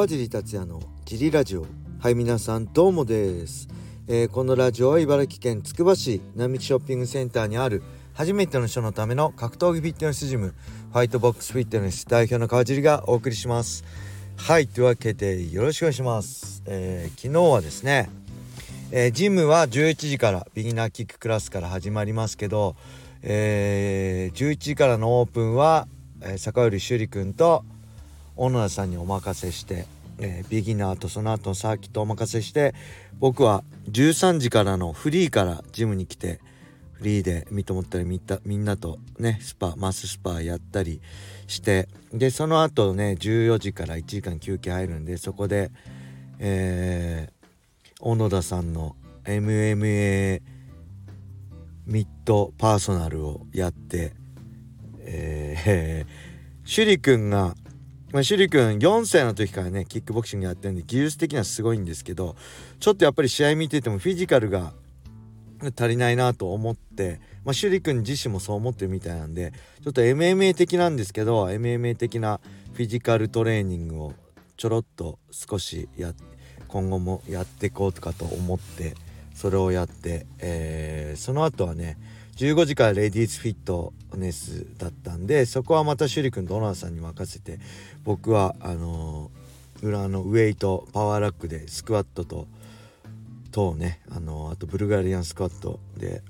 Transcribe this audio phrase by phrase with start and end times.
[0.00, 1.66] 川尻達也のジリラジオ。
[1.98, 3.68] はい皆さんどうもです、
[4.08, 7.82] えー、このラジオは茨城県つくば市並木ショッピングセンターにある
[8.14, 10.54] 初めての人のための格闘技フィットネスジム
[10.90, 13.84] ファイトボックスフィットネス代表の川尻がお送りします。
[14.38, 18.08] はいというわけでよろしくお願いします、えー、昨日はですね、
[18.92, 22.74] えー、ジムは11時からビギナーキッククラスから始まりますけど、
[23.22, 25.86] え11時からのオープンは、
[26.22, 27.66] え坂寄修理くんと
[28.40, 29.84] 小野田さんにお任せして、
[30.20, 32.74] えー、ビギナーとその後のサーキットお任せして
[33.18, 36.40] 僕は13時からのフリーからジムに来て
[36.92, 41.00] フリーで見と思ったりみみんなとねスパマススパやったり
[41.46, 45.70] してでその後ね14時から1時間休憩入るんでそこで、
[46.38, 50.42] えー、小野田さんの MMA
[51.86, 54.12] ミッドパーソナルをやって
[55.12, 57.54] えー、趣里くんが
[58.12, 62.34] まあ、趣里君4歳の時からねキックボクシングやってるんで技術的にはすごいんですけど
[62.80, 64.72] ちょっとやっぱり試合見ててもフィジカルが
[65.76, 67.20] 足りないなと思って、まあ、
[67.52, 72.40] 趣里君自身もそう思ってるみたいなんでちょっと MMA 的なんですけど MMA 的な
[72.72, 74.14] フィジカルトレーニングを
[74.56, 76.12] ちょろっと少しや
[76.66, 78.94] 今後もやっていこうとかと思って
[79.34, 81.96] それをやって、えー、その後はね
[82.40, 87.58] 15時からレディースフィットネスだったんでそこはまた趣里君と小野さんに任せて
[88.02, 92.46] 僕はあのー、裏のウェイトパワーラックでスクワットと
[93.52, 96.22] とね、あのー、あとブルガリアンスクワットで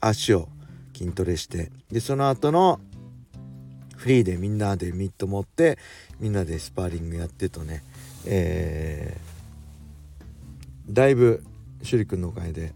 [0.00, 0.48] 足を
[0.94, 2.78] 筋トレしてでその後の
[3.96, 5.78] フリーでみんなでミット持って
[6.20, 7.82] みんなでスパーリングやってとね
[8.24, 11.42] えー、だいぶ
[11.78, 12.72] 趣里君のおかげで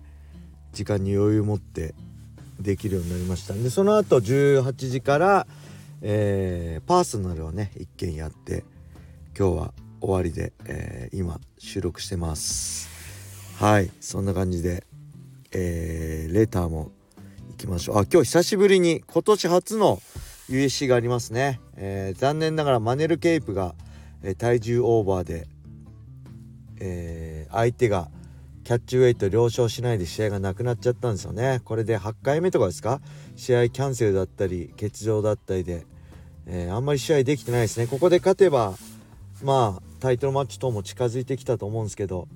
[0.72, 1.94] 時間に余裕を持って
[2.60, 5.46] できるようになりましたんでその後18時から、
[6.02, 8.64] えー、パーソナルをね1件やって
[9.38, 12.88] 今日は終わりで、えー、今収録してます。
[13.56, 14.84] はいそんな感じで、
[15.52, 16.90] えー、レターも
[17.50, 17.98] 行きましょう。
[17.98, 20.02] あ今日久しぶりに今年初の
[20.48, 23.74] USC がありますね、えー、残念ながらマネルケープが、
[24.22, 25.46] え、体重オーバーで、
[26.80, 28.08] え、相手が
[28.64, 31.60] キャッチウェイト了承しないで試合がなくなっちゃったんですよね。
[31.64, 33.00] これで8回目とかですか？
[33.36, 35.86] 試合キャンセルだったり欠場だったりで、
[36.46, 37.86] えー、あんまり試合できてないですね。
[37.86, 38.74] ここで勝てば
[39.42, 42.26] まあタイトルマッチ等も近づいてきたと思うんですけど。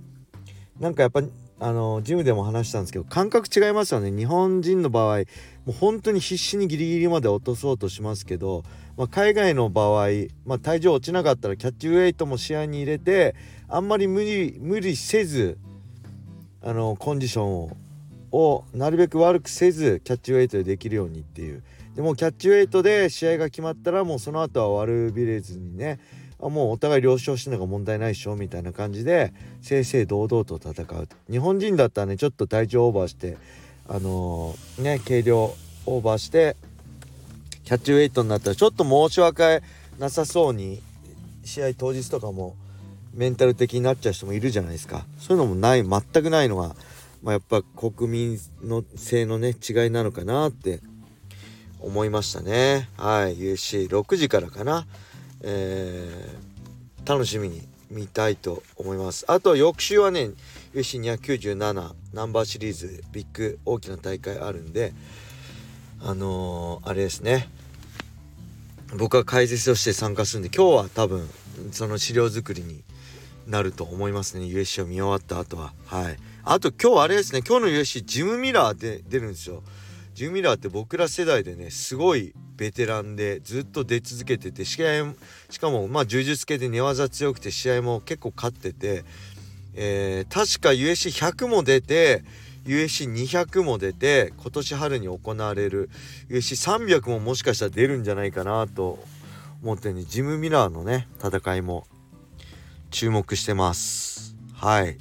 [0.79, 1.23] なんかやっぱ
[1.59, 4.13] あのジムでも話したんですけど感覚違いますよね。
[4.13, 5.25] 日本人の場合も
[5.69, 8.63] う本当に必死にギリギリまで落とそうとしますけど、
[8.97, 10.07] まあ、海外の場合、
[10.47, 13.35] まあ、体重落ちなかったらキャッチウェイトも試合に入れて
[13.67, 15.59] あんまり無理無理せず
[16.63, 17.77] あのコンディションを
[18.31, 21.63] をなるべく悪くせずキャッチウェイトでできるようにっていう
[21.95, 25.99] でもキャッチウェイトで試合が決まったらもうその後は悪びれずにね
[26.39, 33.37] もうお互い了承してるのが問題ないでしょみたいな感じで正々堂々と戦う日本人だったらねちょっと体重オーバーして
[33.89, 36.57] あのー、ね軽量オーバーして
[37.65, 39.63] キャッチウェイトになったらちょっと申し訳
[39.99, 40.81] なさそうに
[41.45, 42.55] 試合当日とかも
[43.19, 45.05] メンタル的になっちゃう人もいるじゃないですか。
[45.19, 46.77] そういうのもない全くないのが、
[47.21, 50.79] まあ、やっぱ国民の性のね違いなのかなって
[51.81, 52.89] 思いましたね。
[52.97, 53.37] はい。
[53.37, 54.87] UC6 時からかな、
[55.43, 59.25] えー、楽しみに見たいと思います。
[59.27, 60.31] あと翌週はね
[60.75, 64.93] UC297 ナンバーシリーズビッグ大きな大会あるんで
[66.01, 67.49] あのー、あれですね。
[68.97, 71.29] 僕は解説として参加するんで今日は多分
[71.73, 72.85] その資料作りに
[73.49, 74.45] なると思いますね。
[74.45, 75.73] USC を見終わった後は。
[75.87, 76.17] はい。
[76.45, 77.43] あと今日あれですね。
[77.47, 79.63] 今日の USC ジムミラーで出るんですよ。
[80.15, 85.15] ジムミラーって僕ら世代でねすごいベテランでずっと出続けてて試合
[85.49, 89.05] しかもまあ柔術系で寝技強くて試合も結構勝ってて、
[89.75, 92.25] えー、確か USC100 も出て
[92.65, 95.89] USC200 も出て今年春に行われる
[96.31, 98.99] USC300 ももしかしたら出るんじゃないかなと
[99.63, 101.87] 思ってねジムミラーのね戦いも
[102.91, 104.37] 注目してます。
[104.55, 104.99] はい。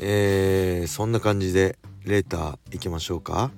[0.00, 3.50] えー、そんな感じでレーター行きましょうか。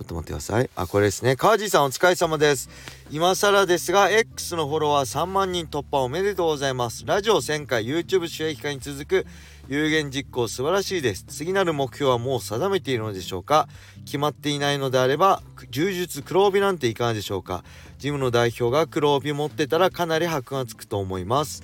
[0.00, 0.70] ちょっと待ってください。
[0.76, 1.36] あこれですね。
[1.36, 2.70] 川地さんお疲れ様です。
[3.10, 7.04] 今更ですが X のフォロワー3万人突破おめでとうございます。
[7.04, 9.26] ラジオ1000回 YouTube 収益化に続く
[9.68, 11.24] 有言実行素晴らしいです。
[11.24, 13.68] 次なる目標はもう定めているのでしょうか？
[14.06, 17.62] 決まっていないのであれば柔術黒帯なんていかがでしょうか？
[17.98, 21.62] ジムの代表が黒帯持ってたらかなり箔がつくと思います。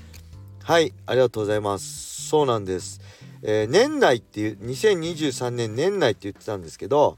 [0.63, 2.27] はいありがとうございます。
[2.29, 3.01] そうなんです、
[3.43, 7.17] えー、年内っていう2023年年内って言ってたんですけど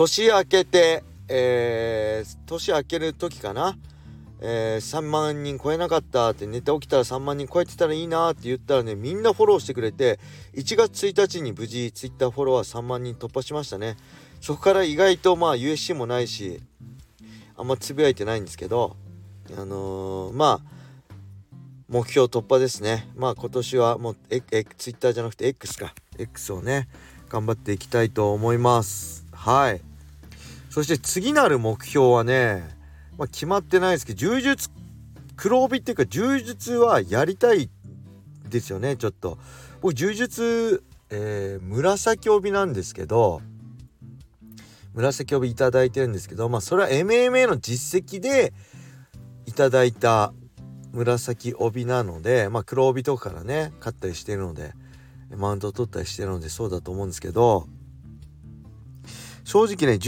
[0.00, 3.76] 年明けてえー、年明ける時かな。
[4.40, 10.18] えー、3万人超えなかったって寝て起きたら3万人超えてたらいいなって言ったらねみんなフォローしてくれて
[10.54, 13.98] 1月1日に無事 Twitter フォロワー3万人突破しましたね。
[14.40, 16.62] そこから意外とまあ USC もないし
[17.58, 18.96] あんまつぶやいてないんですけど
[19.54, 20.70] あのー、まあ
[21.90, 23.06] 目標突破ですね。
[23.16, 25.94] まあ今年はもうええ Twitter じゃなくて X か。
[26.18, 26.88] X をね
[27.28, 29.26] 頑張っていきたいと思います。
[29.32, 29.89] はい。
[30.70, 32.80] そして次なる目標はね
[33.20, 34.70] まあ、決まってないですけど柔術
[35.36, 37.68] 黒帯っていうか柔術はやりたい
[38.48, 39.38] ですよねちょっと。
[39.82, 43.42] 僕柔術、えー、紫帯なんですけど
[44.94, 48.54] 紫帯いただいてるんですけどまあそれは MMA の実績で
[49.44, 50.32] いただいた
[50.92, 54.72] 紫帯なのでまあ黒帯とかからね勝ったりしてるので
[55.36, 57.66] マウントを取ったりしてるのでそうだと思うんですけど
[59.44, 59.98] 正直ね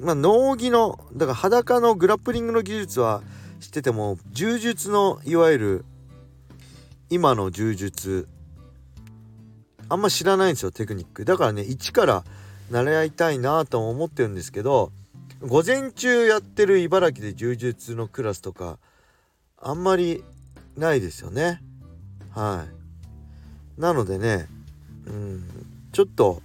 [0.00, 3.22] まあ、農技のだから裸のグラップリングの技術は
[3.60, 5.84] 知ってても柔術のいわゆる
[7.10, 8.28] 今の柔術
[9.88, 11.24] あんま知らないんですよテクニック。
[11.24, 12.24] だからね一から
[12.70, 14.90] 習いたいなと思ってるんですけど
[15.40, 18.78] 午前中やってる茨城で柔術のクラスとか
[19.60, 20.24] あんまり
[20.76, 21.60] ないですよね。
[22.30, 22.66] は
[23.76, 23.80] い。
[23.80, 24.48] なのでね
[25.06, 25.44] うん
[25.92, 26.42] ちょっと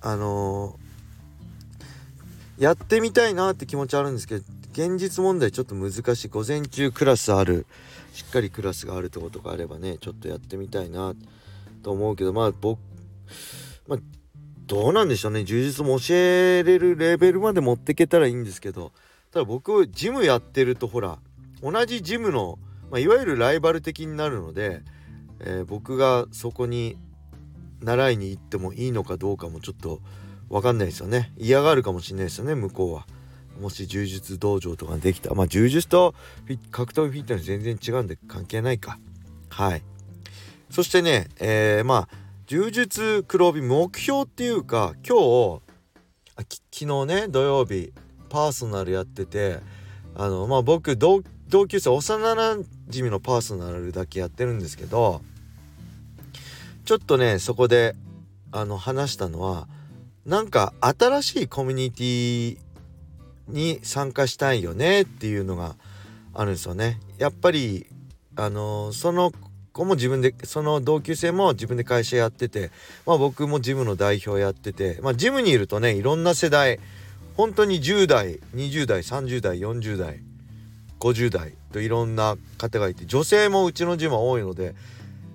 [0.00, 0.85] あのー
[2.58, 6.28] やってみたいなって気持ちあるんですけど現実問題ちょっと難しい。
[6.28, 7.66] 午前中クラスある
[8.12, 11.14] しっかりクラスがあるってことがあればねちょっとやってみたいな
[11.82, 12.78] と思うけどまあ僕
[13.86, 13.98] まあ
[14.66, 15.44] どうなんでしょうね。
[15.44, 18.92] 充実も教えれるレベルまで持ってけたらいいんですけど
[19.30, 21.18] ただ僕ジムやってるとほら
[21.62, 22.58] 同じジムの、
[22.90, 24.82] まあ、いわゆるライバル的になるので、
[25.40, 26.96] えー、僕がそこに
[27.80, 30.00] 習いに行ってもいいのかどうかもちょっと
[30.48, 31.32] 分かんないですよね。
[31.36, 33.06] 嫌がるかもしれないですよね向こうは。
[33.60, 36.14] もし柔術道場とかできたまあ柔術と
[36.70, 38.98] 格闘技フィットネス全然違うんで関係ないか。
[39.48, 39.82] はい。
[40.70, 42.08] そしてねえー、まあ
[42.46, 45.60] 柔術黒帯目標っていうか今日
[46.36, 47.92] あ昨日ね土曜日
[48.28, 49.58] パーソナルやってて
[50.14, 52.56] あのまあ僕同級生幼な
[52.88, 55.22] じみのパーソナルだけやってるんですけど
[56.84, 57.96] ちょっとねそこで
[58.52, 59.66] あの話したのは
[60.26, 62.58] なんか新しいコミュニティ
[63.48, 65.76] に参加したいよねっていうのが
[66.34, 66.98] あるんですよね。
[67.16, 67.86] やっぱり
[68.34, 69.32] あのその
[69.72, 72.72] 子も自分でその同級生も自分で会社やってて、
[73.06, 76.80] まあ、僕もジムの代表やってて、まあ、ジムにいるとねいろんな世代
[77.36, 80.20] 本当に10代20代30代40代
[80.98, 84.74] 50代といろんな方がいて女性もうちのジムは多いので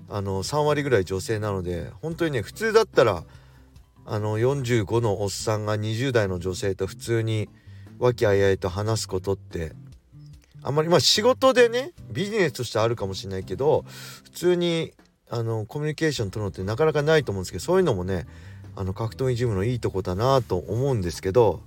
[0.09, 3.23] あの3割ぐらい女性なので本当にね普通だったら
[4.05, 7.49] あの45のおっさんが20代の女性と普通に
[7.99, 9.73] 和気あいあいと話すことって
[10.63, 13.85] あんまりまあ仕事でねビジネスとしてあるかもしれないけど
[14.23, 14.93] 普通に
[15.29, 18.27] あのコミュニケーション取るのってなかなかないと思うんですけどそういうのもね
[18.75, 21.61] あの格闘技ジムのいいとこだなと思うんですけど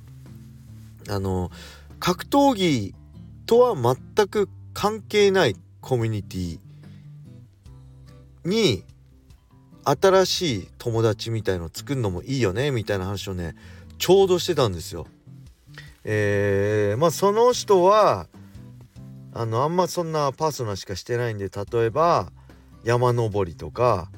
[1.09, 1.51] あの
[1.99, 2.95] 格闘技
[3.47, 6.59] とは全く関係ないコミュニティ
[8.45, 8.85] に
[9.85, 13.55] 新しい友達みたいの作るのもいいよねみたいな話をね
[13.99, 15.07] ちょうどしてたんですよ。
[16.05, 18.27] えー、まあその人は
[19.33, 22.31] あのあんまそんなパーソナルしかしてないんで例えば
[22.85, 24.11] 山登りとか、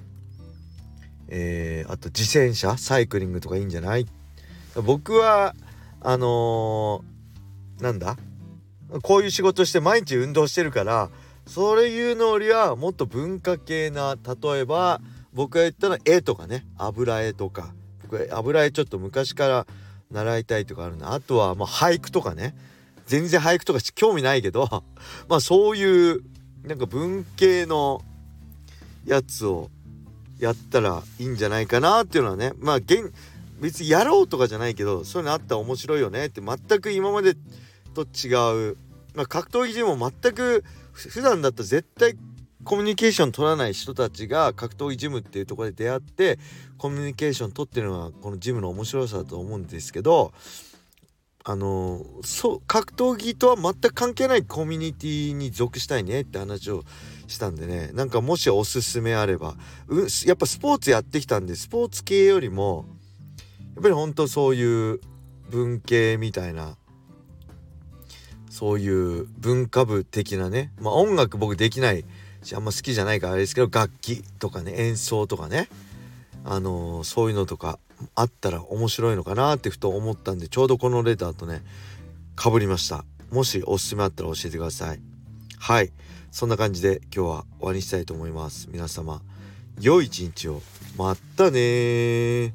[1.29, 4.07] えー、あと自転車サイクリングとかいいんじゃない？
[4.85, 5.55] 僕は
[6.01, 8.17] あのー、なんだ？
[9.03, 11.11] こういう仕事して毎日運動してるから
[11.47, 15.01] それいうのよりはもっと文化系な例えば
[15.37, 16.65] 僕が言ったのは絵とかね。
[16.79, 17.75] 油絵とか。
[18.05, 19.67] 僕は油絵ちょっと昔から
[20.11, 22.57] 習いたいとかあるなあとはまあ俳句とかね。
[23.05, 24.67] 全然俳句とか興味ないけど。
[25.29, 26.23] まあそういう
[26.65, 28.03] なんか文系の
[29.05, 29.69] やつを
[30.39, 32.53] やったらいいんじゃないかなっていうのはね。
[32.59, 33.13] まあ現
[33.61, 36.27] 別にやろうとかじゃないけどそういうのあったら面白いよね。
[36.27, 37.35] って全く今まで
[37.93, 38.79] と違う、
[39.15, 40.65] まあ、格闘技陣も全く
[40.95, 42.17] 普段だったら絶対
[42.67, 46.41] コミュニケーション取らない人たちが格闘技ジムっていうとこで出会って
[46.77, 50.33] コミュニケーション取ってるのがこのジムの面白さだと思うんですけど
[51.45, 56.83] あのそう格闘技とは全く関係ないコミュニティに属したいねって話を
[57.29, 57.91] したんでね。
[57.93, 59.55] なんかもしおすすめあれば。
[59.87, 62.85] うやっぱスポーツやってきたんでスポーツ系よりも
[63.77, 65.01] やっぱりほんとそういう
[65.51, 66.77] 文系みたいな
[68.51, 68.89] そうい
[69.21, 72.05] う文化部的なねまあ音楽僕できない
[72.55, 75.69] あんま好きじゃないからあれですけど楽器とかね演奏とかね
[76.45, 77.79] あのー、そういうのとか
[78.15, 81.63] あったら面白いのかなってふと思ったんでちょうどこのレターとね
[82.37, 83.05] かぶりました。
[83.31, 85.01] もしおすすめあったら教えてください。
[85.59, 85.91] はい。
[86.31, 88.69] そんな感じで今日は終わりにしたいと思います。
[88.71, 89.23] 皆様
[89.81, 90.63] 良い一日を。
[90.97, 92.55] またね